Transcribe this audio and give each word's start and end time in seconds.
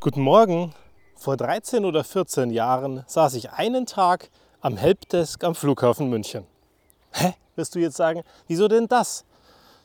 Guten 0.00 0.20
Morgen. 0.20 0.74
Vor 1.16 1.36
13 1.36 1.84
oder 1.84 2.04
14 2.04 2.50
Jahren 2.50 3.02
saß 3.08 3.34
ich 3.34 3.50
einen 3.50 3.84
Tag 3.84 4.30
am 4.60 4.76
Helpdesk 4.76 5.42
am 5.42 5.56
Flughafen 5.56 6.08
München. 6.08 6.46
Hä, 7.10 7.34
wirst 7.56 7.74
du 7.74 7.80
jetzt 7.80 7.96
sagen, 7.96 8.22
wieso 8.46 8.68
denn 8.68 8.86
das? 8.86 9.24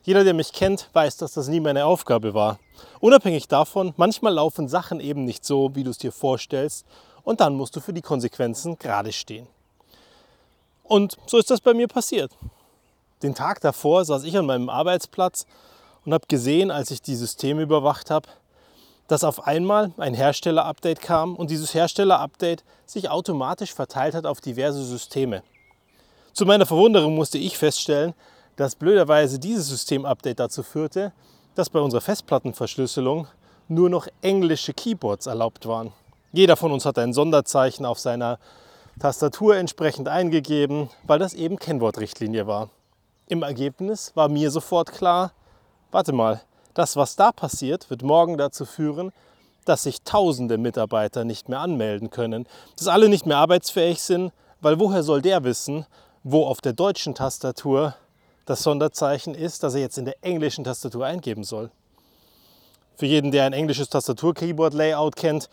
Jeder, 0.03 0.23
der 0.23 0.35
mich 0.35 0.53
kennt, 0.53 0.87
weiß, 0.93 1.17
dass 1.17 1.33
das 1.33 1.47
nie 1.47 1.59
meine 1.59 1.85
Aufgabe 1.85 2.35
war. 2.35 2.59
Unabhängig 2.99 3.47
davon, 3.47 3.95
manchmal 3.97 4.35
laufen 4.35 4.67
Sachen 4.67 4.99
eben 4.99 5.25
nicht 5.25 5.43
so, 5.43 5.73
wie 5.73 5.83
du 5.83 5.89
es 5.89 5.97
dir 5.97 6.11
vorstellst, 6.11 6.85
und 7.23 7.39
dann 7.41 7.55
musst 7.55 7.75
du 7.75 7.79
für 7.79 7.93
die 7.93 8.03
Konsequenzen 8.03 8.77
gerade 8.77 9.11
stehen. 9.11 9.47
Und 10.83 11.17
so 11.25 11.39
ist 11.39 11.49
das 11.49 11.59
bei 11.59 11.73
mir 11.73 11.87
passiert. 11.87 12.31
Den 13.23 13.33
Tag 13.33 13.61
davor 13.61 14.05
saß 14.05 14.25
ich 14.25 14.37
an 14.37 14.45
meinem 14.45 14.69
Arbeitsplatz 14.69 15.47
und 16.05 16.13
habe 16.13 16.27
gesehen, 16.27 16.69
als 16.69 16.91
ich 16.91 17.01
die 17.01 17.15
Systeme 17.15 17.63
überwacht 17.63 18.11
habe, 18.11 18.29
dass 19.07 19.23
auf 19.23 19.47
einmal 19.47 19.91
ein 19.97 20.13
Hersteller-Update 20.13 21.01
kam 21.01 21.35
und 21.35 21.49
dieses 21.49 21.73
Hersteller-Update 21.73 22.63
sich 22.85 23.09
automatisch 23.09 23.73
verteilt 23.73 24.15
hat 24.15 24.25
auf 24.25 24.41
diverse 24.41 24.83
Systeme. 24.83 25.43
Zu 26.33 26.45
meiner 26.45 26.65
Verwunderung 26.65 27.15
musste 27.15 27.37
ich 27.37 27.57
feststellen, 27.57 28.13
dass 28.55 28.75
blöderweise 28.75 29.39
dieses 29.39 29.67
System-Update 29.67 30.39
dazu 30.39 30.63
führte, 30.63 31.11
dass 31.55 31.69
bei 31.69 31.79
unserer 31.79 32.01
Festplattenverschlüsselung 32.01 33.27
nur 33.67 33.89
noch 33.89 34.07
englische 34.21 34.73
Keyboards 34.73 35.27
erlaubt 35.27 35.67
waren. 35.67 35.91
Jeder 36.31 36.57
von 36.57 36.71
uns 36.71 36.85
hat 36.85 36.97
ein 36.97 37.13
Sonderzeichen 37.13 37.85
auf 37.85 37.99
seiner 37.99 38.39
Tastatur 38.99 39.57
entsprechend 39.57 40.07
eingegeben, 40.07 40.89
weil 41.03 41.19
das 41.19 41.33
eben 41.33 41.57
Kennwortrichtlinie 41.57 42.47
war. 42.47 42.69
Im 43.27 43.43
Ergebnis 43.43 44.11
war 44.15 44.29
mir 44.29 44.51
sofort 44.51 44.91
klar, 44.91 45.31
warte 45.91 46.13
mal, 46.13 46.41
das, 46.73 46.95
was 46.95 47.15
da 47.15 47.31
passiert, 47.31 47.89
wird 47.89 48.01
morgen 48.01 48.37
dazu 48.37 48.65
führen, 48.65 49.11
dass 49.65 49.83
sich 49.83 50.01
tausende 50.03 50.57
Mitarbeiter 50.57 51.23
nicht 51.23 51.49
mehr 51.49 51.59
anmelden 51.59 52.09
können, 52.09 52.47
dass 52.77 52.87
alle 52.87 53.09
nicht 53.09 53.25
mehr 53.25 53.37
arbeitsfähig 53.37 54.01
sind, 54.01 54.31
weil 54.61 54.79
woher 54.79 55.03
soll 55.03 55.21
der 55.21 55.43
wissen, 55.43 55.85
wo 56.23 56.45
auf 56.45 56.61
der 56.61 56.73
deutschen 56.73 57.15
Tastatur 57.15 57.95
das 58.45 58.63
Sonderzeichen 58.63 59.35
ist, 59.35 59.63
das 59.63 59.75
er 59.75 59.81
jetzt 59.81 59.97
in 59.97 60.05
der 60.05 60.15
englischen 60.21 60.63
Tastatur 60.63 61.05
eingeben 61.05 61.43
soll. 61.43 61.71
Für 62.95 63.05
jeden, 63.05 63.31
der 63.31 63.45
ein 63.45 63.53
englisches 63.53 63.89
Tastatur-Keyboard-Layout 63.89 65.15
kennt, 65.15 65.49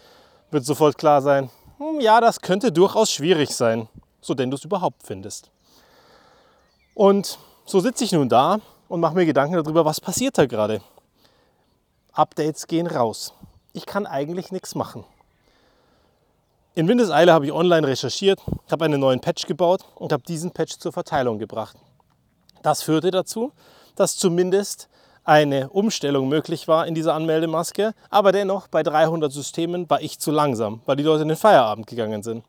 wird 0.50 0.64
sofort 0.64 0.98
klar 0.98 1.22
sein, 1.22 1.50
hm, 1.78 2.00
ja, 2.00 2.20
das 2.20 2.40
könnte 2.40 2.72
durchaus 2.72 3.10
schwierig 3.10 3.50
sein, 3.54 3.88
so 4.20 4.34
denn 4.34 4.50
du 4.50 4.56
es 4.56 4.64
überhaupt 4.64 5.02
findest. 5.04 5.50
Und 6.94 7.38
so 7.64 7.80
sitze 7.80 8.04
ich 8.04 8.12
nun 8.12 8.28
da 8.28 8.58
und 8.88 9.00
mache 9.00 9.14
mir 9.14 9.24
Gedanken 9.24 9.54
darüber, 9.54 9.84
was 9.84 10.00
passiert 10.00 10.36
da 10.36 10.46
gerade. 10.46 10.82
Updates 12.12 12.66
gehen 12.66 12.86
raus. 12.86 13.34
Ich 13.72 13.86
kann 13.86 14.06
eigentlich 14.06 14.52
nichts 14.52 14.74
machen. 14.74 15.04
In 16.74 16.88
Windeseile 16.88 17.32
habe 17.32 17.46
ich 17.46 17.52
online 17.52 17.86
recherchiert, 17.86 18.40
habe 18.70 18.84
einen 18.84 19.00
neuen 19.00 19.20
Patch 19.20 19.46
gebaut 19.46 19.84
und 19.96 20.12
habe 20.12 20.22
diesen 20.22 20.52
Patch 20.52 20.78
zur 20.78 20.92
Verteilung 20.92 21.38
gebracht. 21.38 21.76
Das 22.62 22.82
führte 22.82 23.10
dazu, 23.10 23.52
dass 23.96 24.16
zumindest 24.16 24.88
eine 25.24 25.68
Umstellung 25.70 26.28
möglich 26.28 26.68
war 26.68 26.86
in 26.86 26.94
dieser 26.94 27.14
Anmeldemaske, 27.14 27.92
aber 28.08 28.32
dennoch 28.32 28.68
bei 28.68 28.82
300 28.82 29.32
Systemen 29.32 29.88
war 29.90 30.00
ich 30.00 30.18
zu 30.18 30.30
langsam, 30.30 30.80
weil 30.86 30.96
die 30.96 31.02
Leute 31.02 31.22
in 31.22 31.28
den 31.28 31.36
Feierabend 31.36 31.86
gegangen 31.86 32.22
sind. 32.22 32.44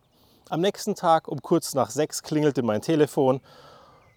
Am 0.48 0.60
nächsten 0.60 0.94
Tag 0.94 1.28
um 1.28 1.40
kurz 1.42 1.74
nach 1.74 1.90
sechs 1.90 2.22
klingelte 2.22 2.62
mein 2.62 2.82
Telefon 2.82 3.40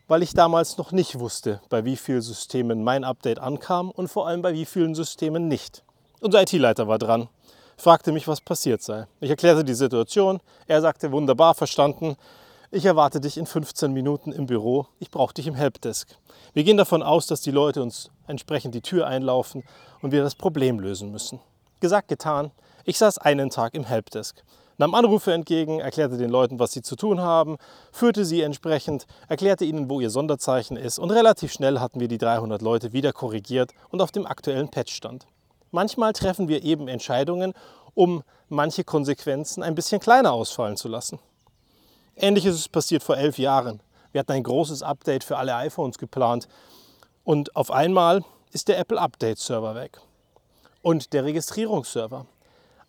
weil 0.07 0.23
ich 0.23 0.33
damals 0.33 0.77
noch 0.77 0.91
nicht 0.91 1.19
wusste, 1.19 1.61
bei 1.69 1.85
wie 1.85 1.95
vielen 1.95 2.21
Systemen 2.21 2.83
mein 2.83 3.03
Update 3.03 3.39
ankam 3.39 3.89
und 3.89 4.07
vor 4.07 4.27
allem 4.27 4.41
bei 4.41 4.53
wie 4.53 4.65
vielen 4.65 4.95
Systemen 4.95 5.47
nicht. 5.47 5.83
Unser 6.21 6.41
IT-Leiter 6.41 6.87
war 6.87 6.99
dran, 6.99 7.29
fragte 7.77 8.11
mich, 8.11 8.27
was 8.27 8.41
passiert 8.41 8.81
sei. 8.81 9.07
Ich 9.19 9.29
erklärte 9.29 9.63
die 9.63 9.73
Situation, 9.73 10.39
er 10.67 10.81
sagte, 10.81 11.11
wunderbar 11.11 11.55
verstanden, 11.55 12.15
ich 12.71 12.85
erwarte 12.85 13.21
dich 13.21 13.37
in 13.37 13.45
15 13.45 13.93
Minuten 13.93 14.31
im 14.31 14.47
Büro, 14.47 14.87
ich 14.99 15.11
brauche 15.11 15.33
dich 15.33 15.47
im 15.47 15.55
Helpdesk. 15.55 16.09
Wir 16.53 16.63
gehen 16.63 16.77
davon 16.77 17.03
aus, 17.03 17.27
dass 17.27 17.41
die 17.41 17.51
Leute 17.51 17.81
uns 17.81 18.09
entsprechend 18.27 18.75
die 18.75 18.81
Tür 18.81 19.07
einlaufen 19.07 19.63
und 20.01 20.11
wir 20.11 20.23
das 20.23 20.35
Problem 20.35 20.79
lösen 20.79 21.11
müssen. 21.11 21.39
Gesagt, 21.79 22.07
getan, 22.07 22.51
ich 22.83 22.97
saß 22.97 23.17
einen 23.17 23.49
Tag 23.49 23.75
im 23.75 23.85
Helpdesk 23.85 24.43
nahm 24.77 24.93
Anrufe 24.95 25.33
entgegen, 25.33 25.79
erklärte 25.79 26.17
den 26.17 26.29
Leuten, 26.29 26.59
was 26.59 26.71
sie 26.71 26.81
zu 26.81 26.95
tun 26.95 27.21
haben, 27.21 27.57
führte 27.91 28.25
sie 28.25 28.41
entsprechend, 28.41 29.05
erklärte 29.27 29.65
ihnen, 29.65 29.89
wo 29.89 29.99
ihr 29.99 30.09
Sonderzeichen 30.09 30.77
ist 30.77 30.99
und 30.99 31.11
relativ 31.11 31.51
schnell 31.51 31.79
hatten 31.79 31.99
wir 31.99 32.07
die 32.07 32.17
300 32.17 32.61
Leute 32.61 32.93
wieder 32.93 33.13
korrigiert 33.13 33.71
und 33.89 34.01
auf 34.01 34.11
dem 34.11 34.25
aktuellen 34.25 34.69
Patch 34.69 34.93
stand. 34.93 35.27
Manchmal 35.71 36.13
treffen 36.13 36.47
wir 36.47 36.63
eben 36.63 36.87
Entscheidungen, 36.87 37.53
um 37.93 38.23
manche 38.49 38.83
Konsequenzen 38.83 39.63
ein 39.63 39.75
bisschen 39.75 39.99
kleiner 39.99 40.33
ausfallen 40.33 40.77
zu 40.77 40.87
lassen. 40.87 41.19
Ähnliches 42.15 42.55
ist 42.55 42.71
passiert 42.71 43.03
vor 43.03 43.17
elf 43.17 43.37
Jahren. 43.37 43.81
Wir 44.11 44.19
hatten 44.19 44.31
ein 44.31 44.43
großes 44.43 44.83
Update 44.83 45.23
für 45.23 45.37
alle 45.37 45.55
iPhones 45.55 45.97
geplant 45.97 46.47
und 47.23 47.55
auf 47.55 47.71
einmal 47.71 48.23
ist 48.51 48.69
der 48.69 48.79
Apple 48.79 48.99
Update 48.99 49.39
Server 49.39 49.75
weg 49.75 49.99
und 50.81 51.11
der 51.11 51.25
Registrierungsserver. 51.25 52.25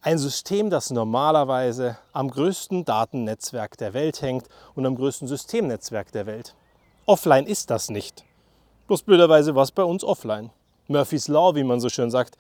Ein 0.07 0.19
System, 0.19 0.71
das 0.71 0.91
normalerweise 0.91 1.99
am 2.13 2.31
größten 2.31 2.85
Datennetzwerk 2.85 3.77
der 3.77 3.93
Welt 3.93 4.23
hängt 4.23 4.47
und 4.77 4.87
am 4.87 4.95
größten 4.95 5.27
Systemnetzwerk 5.27 6.13
der 6.13 6.27
Welt. 6.27 6.55
Offline 7.07 7.45
ist 7.45 7.71
das 7.71 7.91
nicht. 7.91 8.23
Bloß 8.87 9.03
blöderweise 9.03 9.57
war 9.57 9.65
es 9.65 9.73
bei 9.73 9.83
uns 9.83 10.05
offline. 10.05 10.51
Murphy's 10.87 11.27
Law, 11.27 11.57
wie 11.57 11.65
man 11.65 11.81
so 11.81 11.89
schön 11.89 12.13
sagt. 12.13 12.37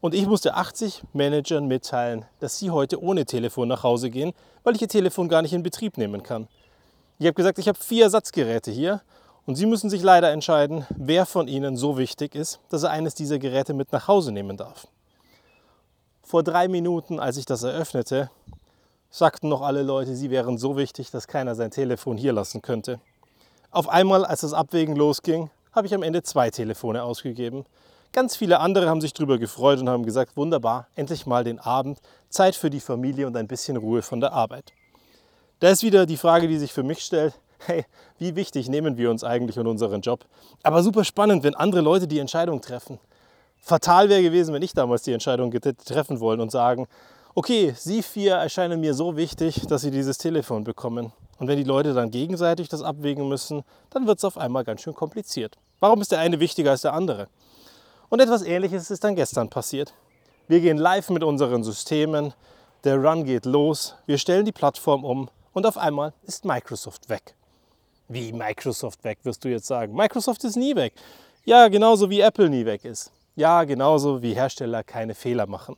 Und 0.00 0.14
ich 0.14 0.26
musste 0.26 0.54
80 0.54 1.02
Managern 1.12 1.66
mitteilen, 1.66 2.24
dass 2.40 2.58
sie 2.58 2.70
heute 2.70 3.02
ohne 3.02 3.26
Telefon 3.26 3.68
nach 3.68 3.82
Hause 3.82 4.08
gehen, 4.08 4.32
weil 4.64 4.74
ich 4.74 4.80
ihr 4.80 4.88
Telefon 4.88 5.28
gar 5.28 5.42
nicht 5.42 5.52
in 5.52 5.62
Betrieb 5.62 5.98
nehmen 5.98 6.22
kann. 6.22 6.48
Ich 7.18 7.26
habe 7.26 7.34
gesagt, 7.34 7.58
ich 7.58 7.68
habe 7.68 7.78
vier 7.78 8.04
Ersatzgeräte 8.04 8.70
hier 8.70 9.02
und 9.44 9.56
Sie 9.56 9.66
müssen 9.66 9.90
sich 9.90 10.02
leider 10.02 10.30
entscheiden, 10.30 10.86
wer 10.96 11.26
von 11.26 11.46
Ihnen 11.46 11.76
so 11.76 11.98
wichtig 11.98 12.34
ist, 12.34 12.58
dass 12.70 12.84
er 12.84 12.90
eines 12.90 13.14
dieser 13.14 13.38
Geräte 13.38 13.74
mit 13.74 13.92
nach 13.92 14.08
Hause 14.08 14.32
nehmen 14.32 14.56
darf. 14.56 14.86
Vor 16.32 16.42
drei 16.42 16.66
Minuten, 16.66 17.20
als 17.20 17.36
ich 17.36 17.44
das 17.44 17.62
eröffnete, 17.62 18.30
sagten 19.10 19.50
noch 19.50 19.60
alle 19.60 19.82
Leute, 19.82 20.16
sie 20.16 20.30
wären 20.30 20.56
so 20.56 20.78
wichtig, 20.78 21.10
dass 21.10 21.28
keiner 21.28 21.54
sein 21.54 21.70
Telefon 21.70 22.16
hier 22.16 22.32
lassen 22.32 22.62
könnte. 22.62 23.00
Auf 23.70 23.86
einmal, 23.90 24.24
als 24.24 24.40
das 24.40 24.54
Abwägen 24.54 24.96
losging, 24.96 25.50
habe 25.72 25.86
ich 25.86 25.94
am 25.94 26.02
Ende 26.02 26.22
zwei 26.22 26.48
Telefone 26.48 27.02
ausgegeben. 27.02 27.66
Ganz 28.12 28.34
viele 28.34 28.60
andere 28.60 28.88
haben 28.88 29.02
sich 29.02 29.12
darüber 29.12 29.36
gefreut 29.36 29.80
und 29.80 29.90
haben 29.90 30.06
gesagt, 30.06 30.34
wunderbar, 30.34 30.86
endlich 30.94 31.26
mal 31.26 31.44
den 31.44 31.58
Abend, 31.58 32.00
Zeit 32.30 32.54
für 32.54 32.70
die 32.70 32.80
Familie 32.80 33.26
und 33.26 33.36
ein 33.36 33.46
bisschen 33.46 33.76
Ruhe 33.76 34.00
von 34.00 34.20
der 34.20 34.32
Arbeit. 34.32 34.72
Da 35.60 35.68
ist 35.68 35.82
wieder 35.82 36.06
die 36.06 36.16
Frage, 36.16 36.48
die 36.48 36.56
sich 36.56 36.72
für 36.72 36.82
mich 36.82 37.00
stellt, 37.00 37.38
hey, 37.66 37.84
wie 38.16 38.36
wichtig 38.36 38.70
nehmen 38.70 38.96
wir 38.96 39.10
uns 39.10 39.22
eigentlich 39.22 39.58
und 39.58 39.66
unseren 39.66 40.00
Job? 40.00 40.24
Aber 40.62 40.82
super 40.82 41.04
spannend, 41.04 41.44
wenn 41.44 41.54
andere 41.54 41.82
Leute 41.82 42.08
die 42.08 42.20
Entscheidung 42.20 42.62
treffen 42.62 42.98
fatal 43.62 44.08
wäre 44.08 44.22
gewesen, 44.22 44.52
wenn 44.52 44.62
ich 44.62 44.74
damals 44.74 45.02
die 45.02 45.12
Entscheidung 45.12 45.50
treffen 45.50 46.20
wollen 46.20 46.40
und 46.40 46.50
sagen, 46.50 46.86
okay, 47.34 47.74
Sie 47.76 48.02
vier 48.02 48.34
erscheinen 48.34 48.80
mir 48.80 48.92
so 48.92 49.16
wichtig, 49.16 49.66
dass 49.68 49.82
Sie 49.82 49.90
dieses 49.90 50.18
Telefon 50.18 50.64
bekommen. 50.64 51.12
Und 51.38 51.48
wenn 51.48 51.56
die 51.56 51.64
Leute 51.64 51.94
dann 51.94 52.10
gegenseitig 52.10 52.68
das 52.68 52.82
abwägen 52.82 53.28
müssen, 53.28 53.62
dann 53.90 54.06
wird 54.06 54.18
es 54.18 54.24
auf 54.24 54.36
einmal 54.36 54.64
ganz 54.64 54.82
schön 54.82 54.94
kompliziert. 54.94 55.56
Warum 55.80 56.00
ist 56.00 56.12
der 56.12 56.18
eine 56.18 56.40
wichtiger 56.40 56.72
als 56.72 56.82
der 56.82 56.92
andere? 56.92 57.28
Und 58.10 58.20
etwas 58.20 58.42
Ähnliches 58.42 58.90
ist 58.90 59.02
dann 59.04 59.16
gestern 59.16 59.48
passiert. 59.48 59.94
Wir 60.46 60.60
gehen 60.60 60.76
live 60.76 61.08
mit 61.10 61.22
unseren 61.22 61.64
Systemen, 61.64 62.34
der 62.84 62.96
Run 62.96 63.24
geht 63.24 63.46
los, 63.46 63.94
wir 64.06 64.18
stellen 64.18 64.44
die 64.44 64.52
Plattform 64.52 65.04
um 65.04 65.30
und 65.52 65.66
auf 65.66 65.78
einmal 65.78 66.12
ist 66.24 66.44
Microsoft 66.44 67.08
weg. 67.08 67.34
Wie 68.08 68.32
Microsoft 68.32 69.02
weg, 69.04 69.18
wirst 69.22 69.44
du 69.44 69.48
jetzt 69.48 69.66
sagen. 69.66 69.94
Microsoft 69.94 70.44
ist 70.44 70.56
nie 70.56 70.76
weg. 70.76 70.92
Ja, 71.44 71.68
genauso 71.68 72.10
wie 72.10 72.20
Apple 72.20 72.50
nie 72.50 72.66
weg 72.66 72.84
ist. 72.84 73.10
Ja, 73.34 73.64
genauso 73.64 74.20
wie 74.20 74.34
Hersteller 74.34 74.84
keine 74.84 75.14
Fehler 75.14 75.46
machen. 75.46 75.76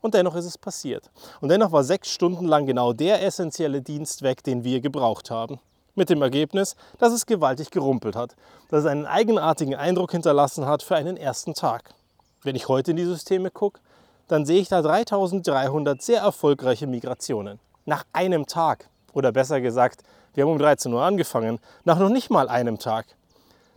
Und 0.00 0.14
dennoch 0.14 0.34
ist 0.36 0.46
es 0.46 0.56
passiert. 0.56 1.10
Und 1.42 1.50
dennoch 1.50 1.70
war 1.70 1.84
sechs 1.84 2.10
Stunden 2.10 2.46
lang 2.46 2.64
genau 2.64 2.94
der 2.94 3.22
essentielle 3.22 3.82
Dienst 3.82 4.22
weg, 4.22 4.42
den 4.42 4.64
wir 4.64 4.80
gebraucht 4.80 5.30
haben. 5.30 5.60
Mit 5.94 6.08
dem 6.08 6.22
Ergebnis, 6.22 6.76
dass 6.98 7.12
es 7.12 7.26
gewaltig 7.26 7.70
gerumpelt 7.70 8.16
hat, 8.16 8.36
dass 8.70 8.80
es 8.80 8.86
einen 8.90 9.04
eigenartigen 9.04 9.74
Eindruck 9.74 10.12
hinterlassen 10.12 10.66
hat 10.66 10.82
für 10.82 10.96
einen 10.96 11.18
ersten 11.18 11.52
Tag. 11.52 11.94
Wenn 12.42 12.56
ich 12.56 12.68
heute 12.68 12.92
in 12.92 12.96
die 12.96 13.04
Systeme 13.04 13.50
gucke, 13.50 13.80
dann 14.26 14.46
sehe 14.46 14.60
ich 14.60 14.68
da 14.68 14.80
3300 14.80 16.00
sehr 16.00 16.22
erfolgreiche 16.22 16.86
Migrationen. 16.86 17.60
Nach 17.84 18.04
einem 18.14 18.46
Tag. 18.46 18.88
Oder 19.12 19.30
besser 19.30 19.60
gesagt, 19.60 20.02
wir 20.32 20.44
haben 20.44 20.52
um 20.52 20.58
13 20.58 20.92
Uhr 20.92 21.02
angefangen, 21.02 21.60
nach 21.84 21.98
noch 21.98 22.08
nicht 22.08 22.30
mal 22.30 22.48
einem 22.48 22.78
Tag. 22.78 23.06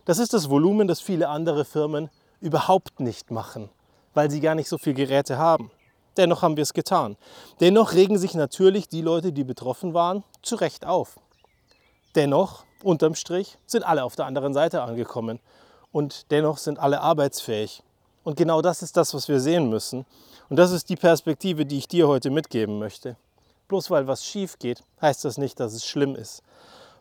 Das 0.06 0.18
ist 0.18 0.32
das 0.32 0.48
Volumen, 0.48 0.88
das 0.88 1.00
viele 1.00 1.28
andere 1.28 1.66
Firmen 1.66 2.08
überhaupt 2.40 3.00
nicht 3.00 3.30
machen, 3.30 3.68
weil 4.14 4.30
sie 4.30 4.40
gar 4.40 4.54
nicht 4.54 4.68
so 4.68 4.78
viele 4.78 4.94
Geräte 4.94 5.38
haben. 5.38 5.70
Dennoch 6.16 6.42
haben 6.42 6.56
wir 6.56 6.62
es 6.62 6.74
getan. 6.74 7.16
Dennoch 7.60 7.92
regen 7.92 8.18
sich 8.18 8.34
natürlich 8.34 8.88
die 8.88 9.02
Leute, 9.02 9.32
die 9.32 9.44
betroffen 9.44 9.94
waren, 9.94 10.24
zu 10.42 10.56
Recht 10.56 10.84
auf. 10.84 11.20
Dennoch, 12.14 12.64
unterm 12.82 13.14
Strich, 13.14 13.56
sind 13.66 13.84
alle 13.84 14.02
auf 14.02 14.16
der 14.16 14.26
anderen 14.26 14.52
Seite 14.52 14.82
angekommen. 14.82 15.38
Und 15.92 16.30
dennoch 16.32 16.58
sind 16.58 16.78
alle 16.78 17.00
arbeitsfähig. 17.00 17.82
Und 18.24 18.36
genau 18.36 18.60
das 18.62 18.82
ist 18.82 18.96
das, 18.96 19.14
was 19.14 19.28
wir 19.28 19.40
sehen 19.40 19.70
müssen. 19.70 20.04
Und 20.48 20.56
das 20.56 20.72
ist 20.72 20.88
die 20.88 20.96
Perspektive, 20.96 21.64
die 21.64 21.78
ich 21.78 21.88
dir 21.88 22.08
heute 22.08 22.30
mitgeben 22.30 22.78
möchte. 22.78 23.16
Bloß 23.68 23.90
weil 23.90 24.06
was 24.06 24.24
schief 24.24 24.58
geht, 24.58 24.82
heißt 25.00 25.24
das 25.24 25.38
nicht, 25.38 25.60
dass 25.60 25.72
es 25.72 25.86
schlimm 25.86 26.16
ist. 26.16 26.42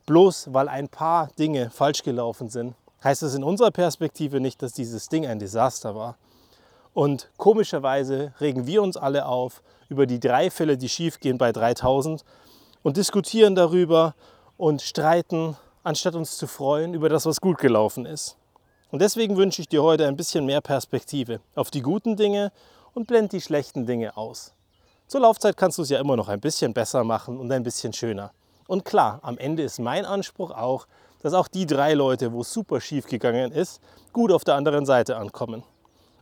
Bloß 0.06 0.54
weil 0.54 0.70
ein 0.70 0.90
paar 0.90 1.30
Dinge 1.40 1.70
falsch 1.70 2.04
gelaufen 2.04 2.50
sind, 2.50 2.76
heißt 3.04 3.22
das 3.22 3.36
in 3.36 3.44
unserer 3.44 3.72
Perspektive 3.72 4.40
nicht, 4.40 4.62
dass 4.62 4.74
dieses 4.74 5.10
Ding 5.10 5.26
ein 5.26 5.40
Desaster 5.40 5.96
war. 5.96 6.18
Und 6.94 7.30
komischerweise 7.38 8.34
regen 8.42 8.66
wir 8.66 8.82
uns 8.82 8.98
alle 8.98 9.26
auf 9.26 9.62
über 9.90 10.06
die 10.06 10.20
drei 10.20 10.50
Fälle, 10.50 10.78
die 10.78 10.90
schiefgehen 10.90 11.38
bei 11.38 11.52
3000 11.52 12.24
und 12.82 12.98
diskutieren 12.98 13.56
darüber 13.56 14.16
und 14.58 14.82
streiten, 14.82 15.56
anstatt 15.84 16.16
uns 16.16 16.38
zu 16.38 16.48
freuen 16.48 16.94
über 16.94 17.10
das, 17.10 17.26
was 17.26 17.40
gut 17.40 17.60
gelaufen 17.60 18.06
ist. 18.06 18.36
Und 18.90 19.02
deswegen 19.02 19.38
wünsche 19.38 19.62
ich 19.62 19.68
dir 19.68 19.84
heute 19.84 20.08
ein 20.08 20.16
bisschen 20.16 20.46
mehr 20.46 20.62
Perspektive 20.62 21.42
auf 21.56 21.70
die 21.70 21.82
guten 21.82 22.16
Dinge 22.16 22.52
und 22.94 23.06
blend 23.06 23.32
die 23.32 23.42
schlechten 23.42 23.86
Dinge 23.86 24.18
aus. 24.18 24.54
Zur 25.08 25.22
Laufzeit 25.22 25.56
kannst 25.56 25.78
du 25.78 25.84
es 25.84 25.90
ja 25.90 26.00
immer 26.00 26.18
noch 26.18 26.30
ein 26.30 26.42
bisschen 26.42 26.74
besser 26.74 27.04
machen 27.04 27.40
und 27.40 27.52
ein 27.52 27.64
bisschen 27.64 27.94
schöner. 27.94 28.32
Und 28.68 28.86
klar, 28.86 29.20
am 29.22 29.38
Ende 29.38 29.64
ist 29.64 29.80
mein 29.80 30.06
Anspruch 30.06 30.52
auch, 30.52 30.88
dass 31.22 31.34
auch 31.34 31.48
die 31.48 31.66
drei 31.66 31.94
Leute, 31.94 32.34
wo 32.34 32.42
es 32.42 32.52
super 32.52 32.82
schief 32.82 33.08
gegangen 33.08 33.52
ist, 33.52 33.82
gut 34.14 34.32
auf 34.32 34.44
der 34.44 34.56
anderen 34.56 34.86
Seite 34.86 35.18
ankommen. 35.18 35.64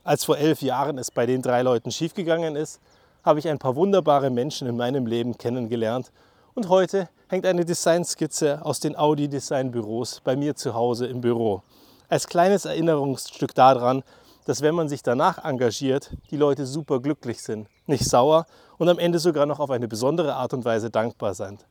Als 0.04 0.24
vor 0.24 0.38
elf 0.38 0.62
Jahren 0.62 0.98
es 0.98 1.10
bei 1.10 1.26
den 1.26 1.42
drei 1.42 1.62
Leuten 1.62 1.90
schiefgegangen 1.90 2.56
ist, 2.56 2.80
habe 3.24 3.40
ich 3.40 3.48
ein 3.48 3.58
paar 3.58 3.74
wunderbare 3.74 4.30
Menschen 4.30 4.68
in 4.68 4.76
meinem 4.76 5.06
Leben 5.06 5.36
kennengelernt 5.36 6.12
und 6.54 6.68
heute 6.68 7.08
hängt 7.28 7.44
eine 7.44 7.64
Designskizze 7.64 8.64
aus 8.64 8.80
den 8.80 8.96
Audi 8.96 9.28
Design 9.28 9.72
Büros 9.72 10.20
bei 10.22 10.36
mir 10.36 10.54
zu 10.54 10.74
Hause 10.74 11.06
im 11.06 11.20
Büro. 11.20 11.62
Als 12.08 12.28
kleines 12.28 12.64
Erinnerungsstück 12.64 13.54
daran, 13.54 14.04
dass 14.44 14.62
wenn 14.62 14.76
man 14.76 14.88
sich 14.88 15.02
danach 15.02 15.44
engagiert, 15.44 16.12
die 16.30 16.36
Leute 16.36 16.66
super 16.66 17.00
glücklich 17.00 17.42
sind, 17.42 17.68
nicht 17.86 18.04
sauer 18.04 18.46
und 18.78 18.88
am 18.88 19.00
Ende 19.00 19.18
sogar 19.18 19.44
noch 19.44 19.58
auf 19.58 19.70
eine 19.70 19.88
besondere 19.88 20.34
Art 20.34 20.54
und 20.54 20.64
Weise 20.64 20.88
dankbar 20.88 21.34
sind. 21.34 21.66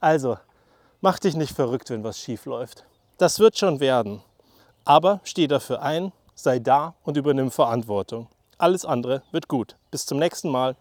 Also, 0.00 0.36
mach 1.00 1.18
dich 1.18 1.34
nicht 1.36 1.54
verrückt, 1.54 1.90
wenn 1.90 2.04
was 2.04 2.18
schief 2.18 2.46
läuft. 2.46 2.84
Das 3.18 3.38
wird 3.38 3.58
schon 3.58 3.80
werden. 3.80 4.22
Aber 4.84 5.20
steh 5.24 5.46
dafür 5.46 5.82
ein 5.82 6.12
sei 6.40 6.58
da 6.58 6.94
und 7.02 7.16
übernimm 7.16 7.50
Verantwortung. 7.50 8.28
Alles 8.58 8.84
andere 8.84 9.22
wird 9.30 9.48
gut. 9.48 9.76
Bis 9.90 10.06
zum 10.06 10.18
nächsten 10.18 10.50
Mal. 10.50 10.76